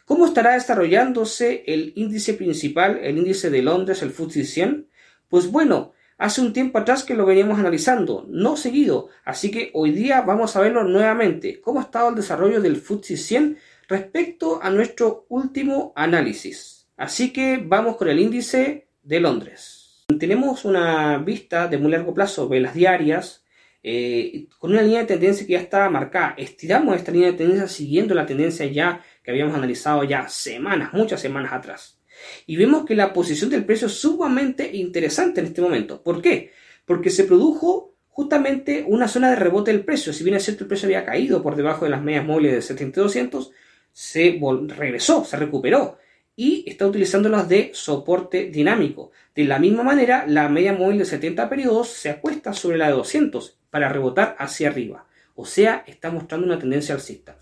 ¿Cómo 0.04 0.26
estará 0.26 0.52
desarrollándose 0.52 1.64
el 1.66 1.92
índice 1.96 2.34
principal, 2.34 3.00
el 3.02 3.18
índice 3.18 3.50
de 3.50 3.62
Londres, 3.62 4.00
el 4.00 4.12
FTSE 4.12 4.44
100? 4.44 4.88
Pues 5.28 5.50
bueno, 5.50 5.92
hace 6.22 6.40
un 6.40 6.52
tiempo 6.52 6.78
atrás 6.78 7.02
que 7.02 7.16
lo 7.16 7.26
veníamos 7.26 7.58
analizando, 7.58 8.24
no 8.28 8.56
seguido, 8.56 9.08
así 9.24 9.50
que 9.50 9.70
hoy 9.74 9.90
día 9.90 10.20
vamos 10.20 10.54
a 10.54 10.60
verlo 10.60 10.84
nuevamente, 10.84 11.60
cómo 11.60 11.80
ha 11.80 11.82
estado 11.82 12.10
el 12.10 12.14
desarrollo 12.14 12.60
del 12.60 12.76
FTSE 12.76 13.16
100 13.16 13.58
respecto 13.88 14.60
a 14.62 14.70
nuestro 14.70 15.26
último 15.28 15.92
análisis. 15.96 16.88
Así 16.96 17.32
que 17.32 17.60
vamos 17.64 17.96
con 17.96 18.08
el 18.08 18.20
índice 18.20 18.86
de 19.02 19.18
Londres. 19.18 20.04
Tenemos 20.16 20.64
una 20.64 21.18
vista 21.18 21.66
de 21.66 21.78
muy 21.78 21.90
largo 21.90 22.14
plazo, 22.14 22.48
velas 22.48 22.74
diarias, 22.74 23.44
eh, 23.82 24.46
con 24.60 24.70
una 24.70 24.82
línea 24.82 25.00
de 25.00 25.06
tendencia 25.06 25.44
que 25.44 25.54
ya 25.54 25.60
está 25.60 25.90
marcada. 25.90 26.34
Estiramos 26.38 26.94
esta 26.94 27.10
línea 27.10 27.32
de 27.32 27.38
tendencia 27.38 27.66
siguiendo 27.66 28.14
la 28.14 28.26
tendencia 28.26 28.64
ya 28.66 29.02
que 29.24 29.32
habíamos 29.32 29.56
analizado 29.56 30.04
ya 30.04 30.28
semanas, 30.28 30.92
muchas 30.92 31.20
semanas 31.20 31.52
atrás. 31.52 31.98
Y 32.46 32.56
vemos 32.56 32.84
que 32.84 32.94
la 32.94 33.12
posición 33.12 33.50
del 33.50 33.64
precio 33.64 33.86
es 33.86 33.94
sumamente 33.94 34.76
interesante 34.76 35.40
en 35.40 35.46
este 35.46 35.62
momento. 35.62 36.02
¿Por 36.02 36.22
qué? 36.22 36.52
Porque 36.84 37.10
se 37.10 37.24
produjo 37.24 37.94
justamente 38.08 38.84
una 38.86 39.08
zona 39.08 39.30
de 39.30 39.36
rebote 39.36 39.72
del 39.72 39.84
precio. 39.84 40.12
Si 40.12 40.24
bien 40.24 40.36
es 40.36 40.44
cierto 40.44 40.64
el 40.64 40.68
precio 40.68 40.86
había 40.86 41.04
caído 41.04 41.42
por 41.42 41.56
debajo 41.56 41.84
de 41.84 41.90
las 41.90 42.02
medias 42.02 42.24
móviles 42.24 42.52
de 42.52 42.62
7200, 42.62 43.50
se 43.92 44.38
regresó, 44.68 45.24
se 45.24 45.36
recuperó 45.36 45.98
y 46.34 46.64
está 46.68 46.86
utilizándolas 46.86 47.48
de 47.48 47.70
soporte 47.74 48.46
dinámico. 48.46 49.12
De 49.34 49.44
la 49.44 49.58
misma 49.58 49.82
manera, 49.82 50.24
la 50.26 50.48
media 50.48 50.72
móvil 50.72 50.98
de 50.98 51.04
70 51.04 51.48
periodos 51.48 51.88
se 51.88 52.10
acuesta 52.10 52.52
sobre 52.52 52.78
la 52.78 52.86
de 52.86 52.92
200 52.92 53.58
para 53.70 53.88
rebotar 53.88 54.36
hacia 54.38 54.68
arriba. 54.68 55.06
O 55.34 55.44
sea, 55.44 55.84
está 55.86 56.10
mostrando 56.10 56.46
una 56.46 56.58
tendencia 56.58 56.94
alcista. 56.94 57.38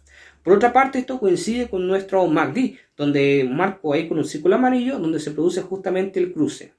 Por 0.50 0.56
otra 0.56 0.72
parte, 0.72 0.98
esto 0.98 1.20
coincide 1.20 1.68
con 1.68 1.86
nuestro 1.86 2.26
MACD, 2.26 2.74
donde 2.96 3.48
marco 3.48 3.92
ahí 3.92 4.08
con 4.08 4.18
un 4.18 4.24
círculo 4.24 4.56
amarillo, 4.56 4.98
donde 4.98 5.20
se 5.20 5.30
produce 5.30 5.62
justamente 5.62 6.18
el 6.18 6.32
cruce. 6.32 6.74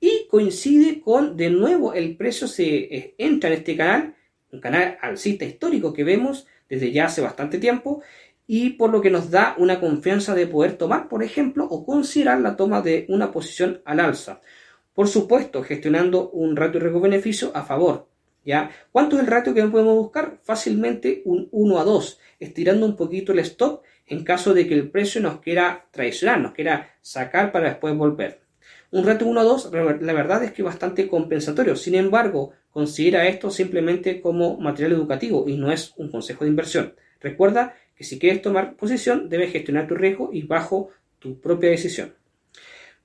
Y 0.00 0.26
coincide 0.30 1.02
con, 1.02 1.36
de 1.36 1.50
nuevo, 1.50 1.92
el 1.92 2.16
precio 2.16 2.48
se 2.48 2.64
eh, 2.64 3.14
entra 3.18 3.50
en 3.50 3.56
este 3.56 3.76
canal, 3.76 4.14
un 4.50 4.58
canal 4.58 4.96
alcista 5.02 5.44
histórico 5.44 5.92
que 5.92 6.02
vemos 6.02 6.46
desde 6.66 6.92
ya 6.92 7.04
hace 7.04 7.20
bastante 7.20 7.58
tiempo, 7.58 8.00
y 8.46 8.70
por 8.70 8.88
lo 8.88 9.02
que 9.02 9.10
nos 9.10 9.30
da 9.30 9.54
una 9.58 9.80
confianza 9.80 10.34
de 10.34 10.46
poder 10.46 10.78
tomar, 10.78 11.10
por 11.10 11.22
ejemplo, 11.22 11.66
o 11.66 11.84
considerar 11.84 12.40
la 12.40 12.56
toma 12.56 12.80
de 12.80 13.04
una 13.10 13.30
posición 13.30 13.82
al 13.84 14.00
alza. 14.00 14.40
Por 14.94 15.08
supuesto, 15.08 15.62
gestionando 15.62 16.30
un 16.30 16.56
ratio 16.56 16.80
riesgo-beneficio 16.80 17.52
a 17.54 17.64
favor. 17.64 18.13
¿Ya? 18.44 18.70
¿Cuánto 18.92 19.16
es 19.16 19.22
el 19.22 19.28
ratio 19.28 19.54
que 19.54 19.62
podemos 19.64 19.96
buscar? 19.96 20.38
Fácilmente 20.42 21.22
un 21.24 21.48
1 21.50 21.78
a 21.78 21.84
2, 21.84 22.18
estirando 22.40 22.86
un 22.86 22.96
poquito 22.96 23.32
el 23.32 23.38
stop 23.40 23.82
en 24.06 24.24
caso 24.24 24.54
de 24.54 24.66
que 24.66 24.74
el 24.74 24.90
precio 24.90 25.20
nos 25.20 25.40
quiera 25.40 25.86
traicionar, 25.90 26.40
nos 26.40 26.52
quiera 26.52 26.94
sacar 27.00 27.52
para 27.52 27.70
después 27.70 27.96
volver. 27.96 28.40
Un 28.90 29.04
ratio 29.04 29.26
1 29.26 29.40
a 29.40 29.44
2, 29.44 29.70
la 30.00 30.12
verdad 30.12 30.44
es 30.44 30.52
que 30.52 30.62
bastante 30.62 31.08
compensatorio. 31.08 31.74
Sin 31.74 31.94
embargo, 31.94 32.52
considera 32.70 33.26
esto 33.26 33.50
simplemente 33.50 34.20
como 34.20 34.56
material 34.58 34.92
educativo 34.92 35.48
y 35.48 35.56
no 35.56 35.72
es 35.72 35.94
un 35.96 36.10
consejo 36.10 36.44
de 36.44 36.50
inversión. 36.50 36.94
Recuerda 37.20 37.74
que 37.96 38.04
si 38.04 38.18
quieres 38.18 38.42
tomar 38.42 38.76
posición 38.76 39.28
debes 39.28 39.52
gestionar 39.52 39.86
tu 39.86 39.94
riesgo 39.94 40.30
y 40.32 40.42
bajo 40.42 40.90
tu 41.18 41.40
propia 41.40 41.70
decisión. 41.70 42.14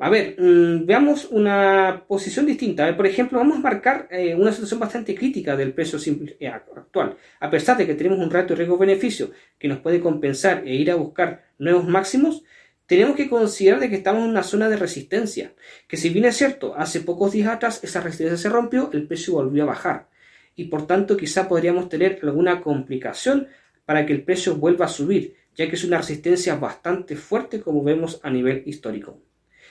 A 0.02 0.10
ver, 0.10 0.36
mm, 0.40 0.86
veamos 0.86 1.26
una 1.30 2.06
posición 2.08 2.46
distinta. 2.46 2.96
por 2.96 3.06
ejemplo, 3.06 3.38
vamos 3.38 3.58
a 3.58 3.62
marcar 3.62 4.08
eh, 4.10 4.34
una 4.34 4.52
situación 4.54 4.80
bastante 4.80 5.14
crítica 5.14 5.58
del 5.58 5.74
precio 5.74 6.00
eh, 6.40 6.48
actual. 6.48 7.18
A 7.42 7.50
pesar 7.50 7.78
de 7.78 7.86
que 7.86 7.96
tenemos 7.96 8.20
un 8.20 8.32
ratio 8.32 8.56
riesgo-beneficio 8.56 9.32
que 9.60 9.68
nos 9.68 9.80
puede 9.80 10.00
compensar 10.00 10.66
e 10.66 10.74
ir 10.76 10.90
a 10.90 10.96
buscar 10.96 11.44
nuevos 11.58 11.86
máximos, 11.86 12.44
tenemos 12.86 13.18
que 13.18 13.30
considerar 13.30 13.82
de 13.82 13.90
que 13.90 13.98
estamos 13.98 14.24
en 14.24 14.30
una 14.30 14.44
zona 14.44 14.70
de 14.70 14.78
resistencia. 14.78 15.54
Que 15.88 15.98
si 15.98 16.10
bien 16.10 16.26
es 16.26 16.38
cierto, 16.38 16.76
hace 16.78 17.02
pocos 17.02 17.34
días 17.34 17.50
atrás 17.50 17.84
esa 17.84 18.00
resistencia 18.00 18.38
se 18.38 18.50
rompió, 18.50 18.90
el 18.94 19.06
precio 19.06 19.34
volvió 19.34 19.64
a 19.64 19.68
bajar. 19.68 20.08
Y 20.56 20.66
por 20.66 20.88
tanto, 20.88 21.18
quizá 21.18 21.50
podríamos 21.50 21.90
tener 21.90 22.20
alguna 22.24 22.62
complicación 22.62 23.48
para 23.86 24.06
que 24.06 24.14
el 24.14 24.24
precio 24.24 24.56
vuelva 24.56 24.86
a 24.86 24.90
subir, 24.90 25.36
ya 25.56 25.68
que 25.70 25.76
es 25.76 25.84
una 25.84 25.98
resistencia 25.98 26.56
bastante 26.56 27.18
fuerte 27.18 27.60
como 27.60 27.84
vemos 27.84 28.22
a 28.24 28.30
nivel 28.30 28.64
histórico. 28.66 29.20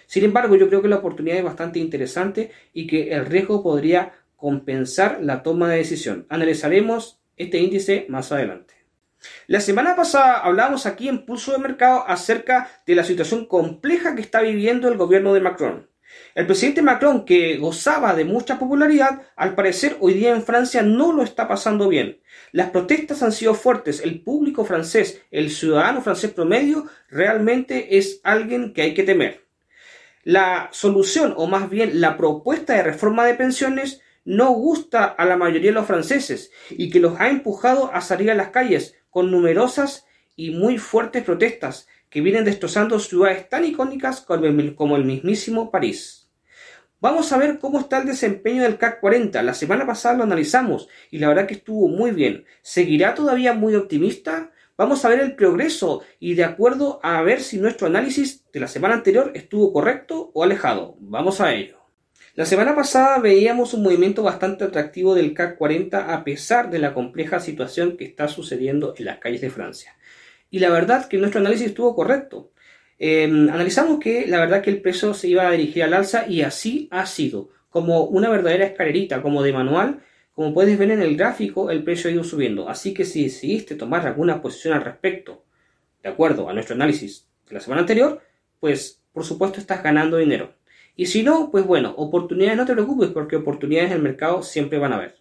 Sin 0.09 0.25
embargo, 0.25 0.57
yo 0.57 0.69
creo 0.69 0.81
que 0.81 0.89
la 0.89 0.97
oportunidad 0.97 1.37
es 1.37 1.45
bastante 1.45 1.79
interesante 1.79 2.51
y 2.73 2.87
que 2.87 3.13
el 3.13 3.27
riesgo 3.27 3.63
podría 3.63 4.15
compensar 4.37 5.19
la 5.21 5.43
toma 5.43 5.69
de 5.69 5.77
decisión. 5.77 6.25
Analizaremos 6.31 7.21
este 7.37 7.59
índice 7.59 8.07
más 8.09 8.33
adelante. 8.33 8.73
La 9.49 9.61
semana 9.61 9.95
pasada 9.95 10.39
hablábamos 10.39 10.87
aquí 10.87 11.11
en 11.11 11.27
Pulso 11.27 11.53
de 11.53 11.59
Mercado 11.59 12.05
acerca 12.09 12.71
de 12.87 12.95
la 12.95 13.05
situación 13.05 13.45
compleja 13.45 14.15
que 14.15 14.23
está 14.23 14.41
viviendo 14.41 14.89
el 14.89 14.97
gobierno 14.97 15.35
de 15.35 15.41
Macron. 15.41 15.91
El 16.35 16.47
presidente 16.47 16.81
Macron, 16.81 17.27
que 17.27 17.59
gozaba 17.59 18.15
de 18.15 18.25
mucha 18.25 18.59
popularidad, 18.59 19.21
al 19.37 19.55
parecer 19.55 19.99
hoy 20.01 20.15
día 20.15 20.35
en 20.35 20.43
Francia 20.43 20.81
no 20.81 21.13
lo 21.13 21.23
está 21.23 21.47
pasando 21.49 21.87
bien. 21.87 22.23
Las 22.53 22.71
protestas 22.71 23.23
han 23.23 23.33
sido 23.33 23.53
fuertes, 23.53 24.01
el 24.01 24.23
público 24.23 24.65
francés, 24.65 25.21
el 25.31 25.51
ciudadano 25.51 26.01
francés 26.01 26.31
promedio, 26.31 26.87
realmente 27.11 27.99
es 27.99 28.23
alguien 28.25 28.73
que 28.73 28.81
hay 28.81 28.95
que 28.95 29.03
temer. 29.03 29.48
La 30.29 30.69
solución, 30.73 31.33
o 31.39 31.47
más 31.47 31.71
bien 31.71 32.03
la 32.03 32.19
propuesta 32.19 32.75
de 32.75 32.83
reforma 32.83 33.25
de 33.25 33.33
pensiones, 33.33 34.03
no 34.27 34.51
gusta 34.51 35.05
a 35.05 35.25
la 35.25 35.39
mayoría 35.39 35.71
de 35.71 35.75
los 35.77 35.87
franceses 35.87 36.51
y 36.69 36.91
que 36.91 37.01
los 37.01 37.19
ha 37.19 37.31
empujado 37.31 37.91
a 37.95 38.03
salir 38.03 38.31
a 38.31 38.35
las 38.35 38.51
calles 38.51 38.95
con 39.09 39.31
numerosas 39.31 40.05
y 40.37 40.51
muy 40.51 40.77
fuertes 40.77 41.25
protestas 41.25 41.89
que 42.11 42.21
vienen 42.21 42.45
destrozando 42.45 43.01
ciudades 43.01 43.49
tan 43.49 43.65
icónicas 43.65 44.21
como 44.21 44.97
el 44.97 45.05
mismísimo 45.07 45.71
París. 45.71 46.29
Vamos 47.01 47.33
a 47.33 47.39
ver 47.39 47.59
cómo 47.59 47.81
está 47.81 47.97
el 47.97 48.07
desempeño 48.07 48.65
del 48.65 48.77
CAC 48.77 49.01
40. 49.01 49.43
La 49.43 49.55
semana 49.55 49.87
pasada 49.87 50.19
lo 50.19 50.25
analizamos 50.25 50.89
y 51.11 51.21
la 51.21 51.29
verdad 51.29 51.47
que 51.47 51.55
estuvo 51.55 51.89
muy 51.89 52.11
bien. 52.11 52.45
¿Seguirá 52.61 53.15
todavía 53.15 53.55
muy 53.55 53.75
optimista? 53.77 54.51
Vamos 54.79 55.05
a 55.05 55.09
ver 55.09 55.19
el 55.19 55.35
progreso 55.35 56.03
y 56.21 56.35
de 56.35 56.45
acuerdo 56.45 57.01
a 57.03 57.21
ver 57.23 57.41
si 57.41 57.59
nuestro 57.59 57.89
análisis 57.89 58.45
de 58.53 58.61
la 58.61 58.69
semana 58.69 58.95
anterior 58.95 59.33
estuvo 59.35 59.73
correcto 59.73 60.31
o 60.33 60.45
alejado. 60.45 60.95
Vamos 61.01 61.41
a 61.41 61.53
ello. 61.53 61.81
La 62.37 62.47
semana 62.47 62.77
pasada 62.77 63.19
veíamos 63.19 63.75
un 63.75 63.83
movimiento 63.83 64.23
bastante 64.23 64.63
atractivo 64.63 65.17
del 65.17 65.35
CAC 65.35 65.59
40 65.59 66.15
a 66.15 66.23
pesar 66.23 66.71
de 66.71 66.79
la 66.79 66.95
compleja 66.95 67.41
situación 67.41 67.97
que 67.97 68.05
está 68.05 68.29
sucediendo 68.29 68.95
en 68.97 69.07
las 69.07 69.19
calles 69.19 69.41
de 69.41 69.51
Francia. 69.51 69.97
Y 70.49 70.61
la 70.61 70.71
verdad 70.71 71.09
que 71.09 71.19
nuestro 71.19 71.41
análisis 71.41 71.67
estuvo 71.67 71.97
correcto. 71.97 72.53
Em, 73.01 73.51
analizamos 73.51 73.99
que 73.99 74.29
la 74.29 74.39
verdad 74.39 74.63
que 74.63 74.71
el 74.71 74.81
precio 74.81 75.13
se 75.13 75.27
iba 75.27 75.49
a 75.49 75.51
dirigir 75.51 75.83
al 75.83 75.95
alza 75.95 76.29
y 76.29 76.43
así 76.43 76.87
ha 76.93 77.05
sido. 77.07 77.49
Como 77.69 78.05
una 78.05 78.31
verdadera 78.31 78.67
escalerita, 78.67 79.23
como 79.23 79.43
de 79.43 79.53
manual, 79.53 80.05
como 80.39 80.55
puedes 80.55 80.79
ver 80.79 80.93
en 80.93 81.03
el 81.03 81.17
gráfico, 81.17 81.69
el 81.69 81.83
precio 81.83 82.09
ha 82.09 82.13
ido 82.13 82.23
subiendo. 82.23 82.69
Así 82.69 82.95
que 82.95 83.05
si 83.05 83.25
decidiste 83.25 83.75
tomar 83.75 84.07
alguna 84.07 84.41
posición 84.41 84.73
al 84.73 84.85
respecto, 84.85 85.43
de 86.01 86.11
acuerdo 86.11 86.49
a 86.49 86.53
nuestro 86.53 86.77
análisis 86.77 87.27
de 87.49 87.55
la 87.55 87.61
semana 87.61 87.81
anterior, 87.81 88.23
pues 88.61 89.03
por 89.13 89.25
supuesto 89.25 89.59
estás 89.59 89.83
ganando 89.83 90.17
dinero. 90.17 90.55
Y 90.95 91.07
si 91.07 91.25
no, 91.25 91.51
pues 91.51 91.67
bueno, 91.67 91.93
oportunidades 91.97 92.57
no 92.57 92.67
te 92.67 92.73
preocupes 92.75 93.09
porque 93.09 93.35
oportunidades 93.35 93.91
en 93.91 93.97
el 93.97 94.03
mercado 94.05 94.45
siempre 94.45 94.79
van 94.79 94.93
a 94.93 94.99
haber. 94.99 95.17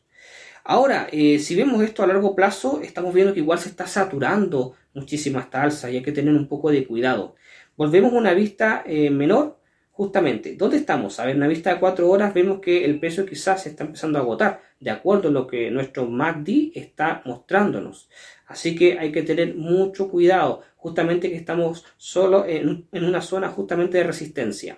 Ahora, 0.63 1.07
eh, 1.11 1.39
si 1.39 1.55
vemos 1.55 1.81
esto 1.81 2.03
a 2.03 2.07
largo 2.07 2.35
plazo, 2.35 2.81
estamos 2.83 3.11
viendo 3.11 3.33
que 3.33 3.39
igual 3.39 3.57
se 3.57 3.69
está 3.69 3.87
saturando 3.87 4.75
muchísimo 4.93 5.39
esta 5.39 5.63
alza 5.63 5.89
y 5.89 5.95
hay 5.97 6.03
que 6.03 6.11
tener 6.11 6.35
un 6.35 6.47
poco 6.47 6.69
de 6.69 6.85
cuidado. 6.85 7.33
Volvemos 7.75 8.13
a 8.13 8.17
una 8.17 8.35
vista 8.35 8.83
eh, 8.85 9.09
menor, 9.09 9.57
justamente. 9.97 10.55
¿Dónde 10.55 10.77
estamos? 10.77 11.19
A 11.19 11.25
ver, 11.25 11.35
una 11.35 11.47
vista 11.47 11.73
de 11.73 11.79
4 11.79 12.07
horas 12.07 12.31
vemos 12.31 12.59
que 12.59 12.85
el 12.85 12.99
precio 12.99 13.25
quizás 13.25 13.63
se 13.63 13.69
está 13.69 13.83
empezando 13.83 14.19
a 14.19 14.21
agotar, 14.21 14.61
de 14.79 14.91
acuerdo 14.91 15.29
a 15.29 15.31
lo 15.31 15.47
que 15.47 15.71
nuestro 15.71 16.05
MACD 16.05 16.71
está 16.75 17.23
mostrándonos. 17.25 18.07
Así 18.45 18.75
que 18.75 18.99
hay 18.99 19.11
que 19.11 19.23
tener 19.23 19.55
mucho 19.55 20.07
cuidado, 20.07 20.61
justamente 20.75 21.31
que 21.31 21.35
estamos 21.35 21.83
solo 21.97 22.45
en, 22.45 22.85
en 22.91 23.03
una 23.05 23.21
zona 23.21 23.49
justamente 23.49 23.97
de 23.97 24.03
resistencia. 24.03 24.77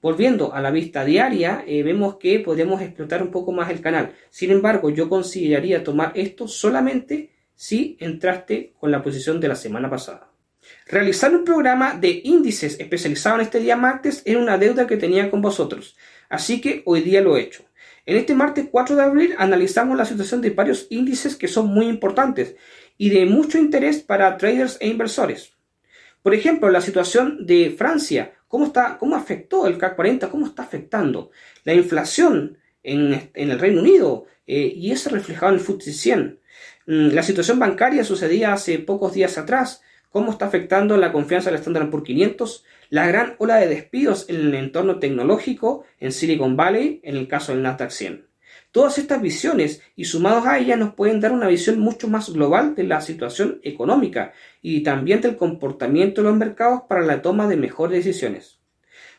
Volviendo 0.00 0.54
a 0.54 0.62
la 0.62 0.70
vista 0.70 1.04
diaria, 1.04 1.62
eh, 1.66 1.82
vemos 1.82 2.16
que 2.16 2.40
podemos 2.40 2.80
explotar 2.80 3.22
un 3.22 3.30
poco 3.30 3.52
más 3.52 3.68
el 3.68 3.82
canal. 3.82 4.14
Sin 4.30 4.50
embargo, 4.50 4.88
yo 4.88 5.10
consideraría 5.10 5.84
tomar 5.84 6.12
esto 6.14 6.48
solamente 6.48 7.30
si 7.54 7.98
entraste 8.00 8.72
con 8.80 8.90
la 8.90 9.02
posición 9.02 9.38
de 9.38 9.48
la 9.48 9.56
semana 9.56 9.90
pasada. 9.90 10.29
Realizar 10.86 11.34
un 11.34 11.44
programa 11.44 11.94
de 11.94 12.20
índices 12.24 12.78
especializado 12.80 13.36
en 13.36 13.42
este 13.42 13.60
día 13.60 13.76
martes 13.76 14.22
era 14.24 14.38
una 14.38 14.58
deuda 14.58 14.86
que 14.86 14.96
tenía 14.96 15.30
con 15.30 15.40
vosotros, 15.40 15.96
así 16.28 16.60
que 16.60 16.82
hoy 16.84 17.02
día 17.02 17.20
lo 17.20 17.36
he 17.36 17.42
hecho. 17.42 17.64
En 18.06 18.16
este 18.16 18.34
martes 18.34 18.66
4 18.70 18.96
de 18.96 19.02
abril 19.02 19.34
analizamos 19.38 19.96
la 19.96 20.04
situación 20.04 20.40
de 20.40 20.50
varios 20.50 20.86
índices 20.90 21.36
que 21.36 21.48
son 21.48 21.68
muy 21.68 21.86
importantes 21.86 22.56
y 22.98 23.10
de 23.10 23.24
mucho 23.26 23.58
interés 23.58 24.00
para 24.00 24.36
traders 24.36 24.78
e 24.80 24.88
inversores. 24.88 25.52
Por 26.22 26.34
ejemplo, 26.34 26.70
la 26.70 26.80
situación 26.80 27.46
de 27.46 27.74
Francia, 27.76 28.34
¿cómo, 28.48 28.66
está, 28.66 28.98
cómo 28.98 29.16
afectó 29.16 29.66
el 29.66 29.78
CAC 29.78 29.96
40? 29.96 30.28
¿Cómo 30.30 30.46
está 30.46 30.62
afectando? 30.62 31.30
La 31.64 31.72
inflación 31.72 32.58
en, 32.82 33.30
el 33.34 33.58
Reino 33.58 33.80
Unido 33.80 34.26
eh, 34.46 34.72
y 34.74 34.92
eso 34.92 35.10
reflejado 35.10 35.52
en 35.52 35.58
el 35.58 35.64
FTSE 35.64 35.92
100. 35.92 36.40
Mm, 36.86 37.08
la 37.12 37.22
situación 37.22 37.58
bancaria 37.58 38.04
sucedía 38.04 38.52
hace 38.52 38.78
pocos 38.78 39.14
días 39.14 39.38
atrás. 39.38 39.82
¿Cómo 40.10 40.32
está 40.32 40.46
afectando 40.46 40.96
la 40.96 41.12
confianza 41.12 41.50
del 41.50 41.60
Standard 41.60 41.88
Poor's 41.88 42.04
500? 42.04 42.64
La 42.88 43.06
gran 43.06 43.36
ola 43.38 43.58
de 43.58 43.68
despidos 43.68 44.28
en 44.28 44.36
el 44.36 44.54
entorno 44.56 44.98
tecnológico 44.98 45.84
en 46.00 46.10
Silicon 46.10 46.56
Valley, 46.56 47.00
en 47.04 47.16
el 47.16 47.28
caso 47.28 47.52
del 47.52 47.62
Nasdaq 47.62 47.92
100. 47.92 48.26
Todas 48.72 48.98
estas 48.98 49.22
visiones 49.22 49.82
y 49.94 50.06
sumados 50.06 50.46
a 50.46 50.58
ellas 50.58 50.76
nos 50.80 50.94
pueden 50.94 51.20
dar 51.20 51.30
una 51.30 51.46
visión 51.46 51.78
mucho 51.78 52.08
más 52.08 52.32
global 52.32 52.74
de 52.74 52.82
la 52.82 53.00
situación 53.00 53.60
económica 53.62 54.32
y 54.60 54.82
también 54.82 55.20
del 55.20 55.36
comportamiento 55.36 56.22
de 56.22 56.28
los 56.28 56.36
mercados 56.36 56.82
para 56.88 57.02
la 57.02 57.22
toma 57.22 57.46
de 57.46 57.56
mejores 57.56 58.04
decisiones. 58.04 58.58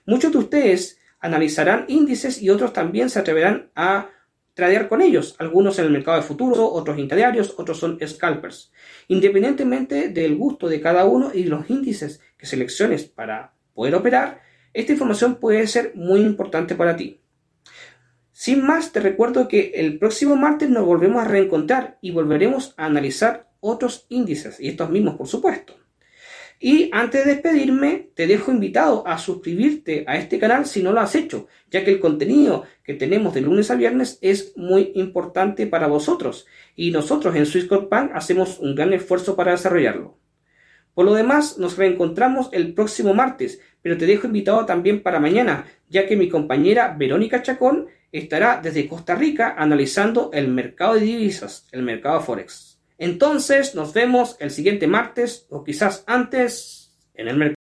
Muchos 0.05 0.33
de 0.33 0.39
ustedes 0.39 0.99
analizarán 1.21 1.85
índices 1.87 2.41
y 2.41 2.49
otros 2.49 2.73
también 2.73 3.09
se 3.09 3.19
atreverán 3.19 3.71
a 3.75 4.09
tradear 4.53 4.89
con 4.89 5.01
ellos, 5.01 5.35
algunos 5.39 5.79
en 5.79 5.85
el 5.85 5.91
mercado 5.91 6.17
de 6.17 6.23
futuro, 6.23 6.71
otros 6.71 6.97
interdiarios, 6.97 7.55
otros 7.57 7.79
son 7.79 7.97
scalpers. 8.05 8.71
Independientemente 9.07 10.09
del 10.09 10.35
gusto 10.35 10.67
de 10.67 10.81
cada 10.81 11.05
uno 11.05 11.31
y 11.33 11.45
los 11.45 11.69
índices 11.69 12.21
que 12.37 12.45
selecciones 12.45 13.05
para 13.05 13.53
poder 13.73 13.95
operar, 13.95 14.41
esta 14.73 14.93
información 14.93 15.35
puede 15.35 15.67
ser 15.67 15.93
muy 15.95 16.21
importante 16.21 16.75
para 16.75 16.95
ti. 16.95 17.19
Sin 18.31 18.65
más, 18.65 18.91
te 18.91 18.99
recuerdo 18.99 19.47
que 19.47 19.73
el 19.75 19.99
próximo 19.99 20.35
martes 20.35 20.69
nos 20.69 20.85
volvemos 20.85 21.21
a 21.21 21.27
reencontrar 21.27 21.97
y 22.01 22.11
volveremos 22.11 22.73
a 22.77 22.85
analizar 22.85 23.51
otros 23.59 24.05
índices, 24.09 24.59
y 24.59 24.69
estos 24.69 24.89
mismos 24.89 25.15
por 25.15 25.27
supuesto. 25.27 25.80
Y 26.63 26.91
antes 26.93 27.25
de 27.25 27.33
despedirme, 27.33 28.11
te 28.13 28.27
dejo 28.27 28.51
invitado 28.51 29.05
a 29.07 29.17
suscribirte 29.17 30.03
a 30.07 30.17
este 30.17 30.37
canal 30.37 30.67
si 30.67 30.83
no 30.83 30.91
lo 30.91 30.99
has 30.99 31.15
hecho, 31.15 31.47
ya 31.71 31.83
que 31.83 31.89
el 31.89 31.99
contenido 31.99 32.65
que 32.83 32.93
tenemos 32.93 33.33
de 33.33 33.41
lunes 33.41 33.71
a 33.71 33.75
viernes 33.75 34.19
es 34.21 34.55
muy 34.55 34.91
importante 34.93 35.65
para 35.65 35.87
vosotros 35.87 36.45
y 36.75 36.91
nosotros 36.91 37.35
en 37.35 37.47
Swissquote 37.47 37.87
Bank 37.89 38.11
hacemos 38.13 38.59
un 38.59 38.75
gran 38.75 38.93
esfuerzo 38.93 39.35
para 39.35 39.53
desarrollarlo. 39.53 40.19
Por 40.93 41.05
lo 41.05 41.15
demás, 41.15 41.57
nos 41.57 41.77
reencontramos 41.77 42.49
el 42.51 42.75
próximo 42.75 43.15
martes, 43.15 43.59
pero 43.81 43.97
te 43.97 44.05
dejo 44.05 44.27
invitado 44.27 44.63
también 44.67 45.01
para 45.01 45.19
mañana, 45.19 45.65
ya 45.89 46.05
que 46.05 46.15
mi 46.15 46.29
compañera 46.29 46.95
Verónica 46.95 47.41
Chacón 47.41 47.87
estará 48.11 48.61
desde 48.61 48.87
Costa 48.87 49.15
Rica 49.15 49.55
analizando 49.57 50.29
el 50.31 50.47
mercado 50.47 50.93
de 50.93 51.01
divisas, 51.01 51.67
el 51.71 51.81
mercado 51.81 52.21
Forex. 52.21 52.70
Entonces 53.01 53.73
nos 53.73 53.93
vemos 53.93 54.37
el 54.39 54.51
siguiente 54.51 54.85
martes 54.85 55.47
o 55.49 55.63
quizás 55.63 56.03
antes 56.05 56.93
en 57.15 57.29
el 57.29 57.35
mercado. 57.35 57.60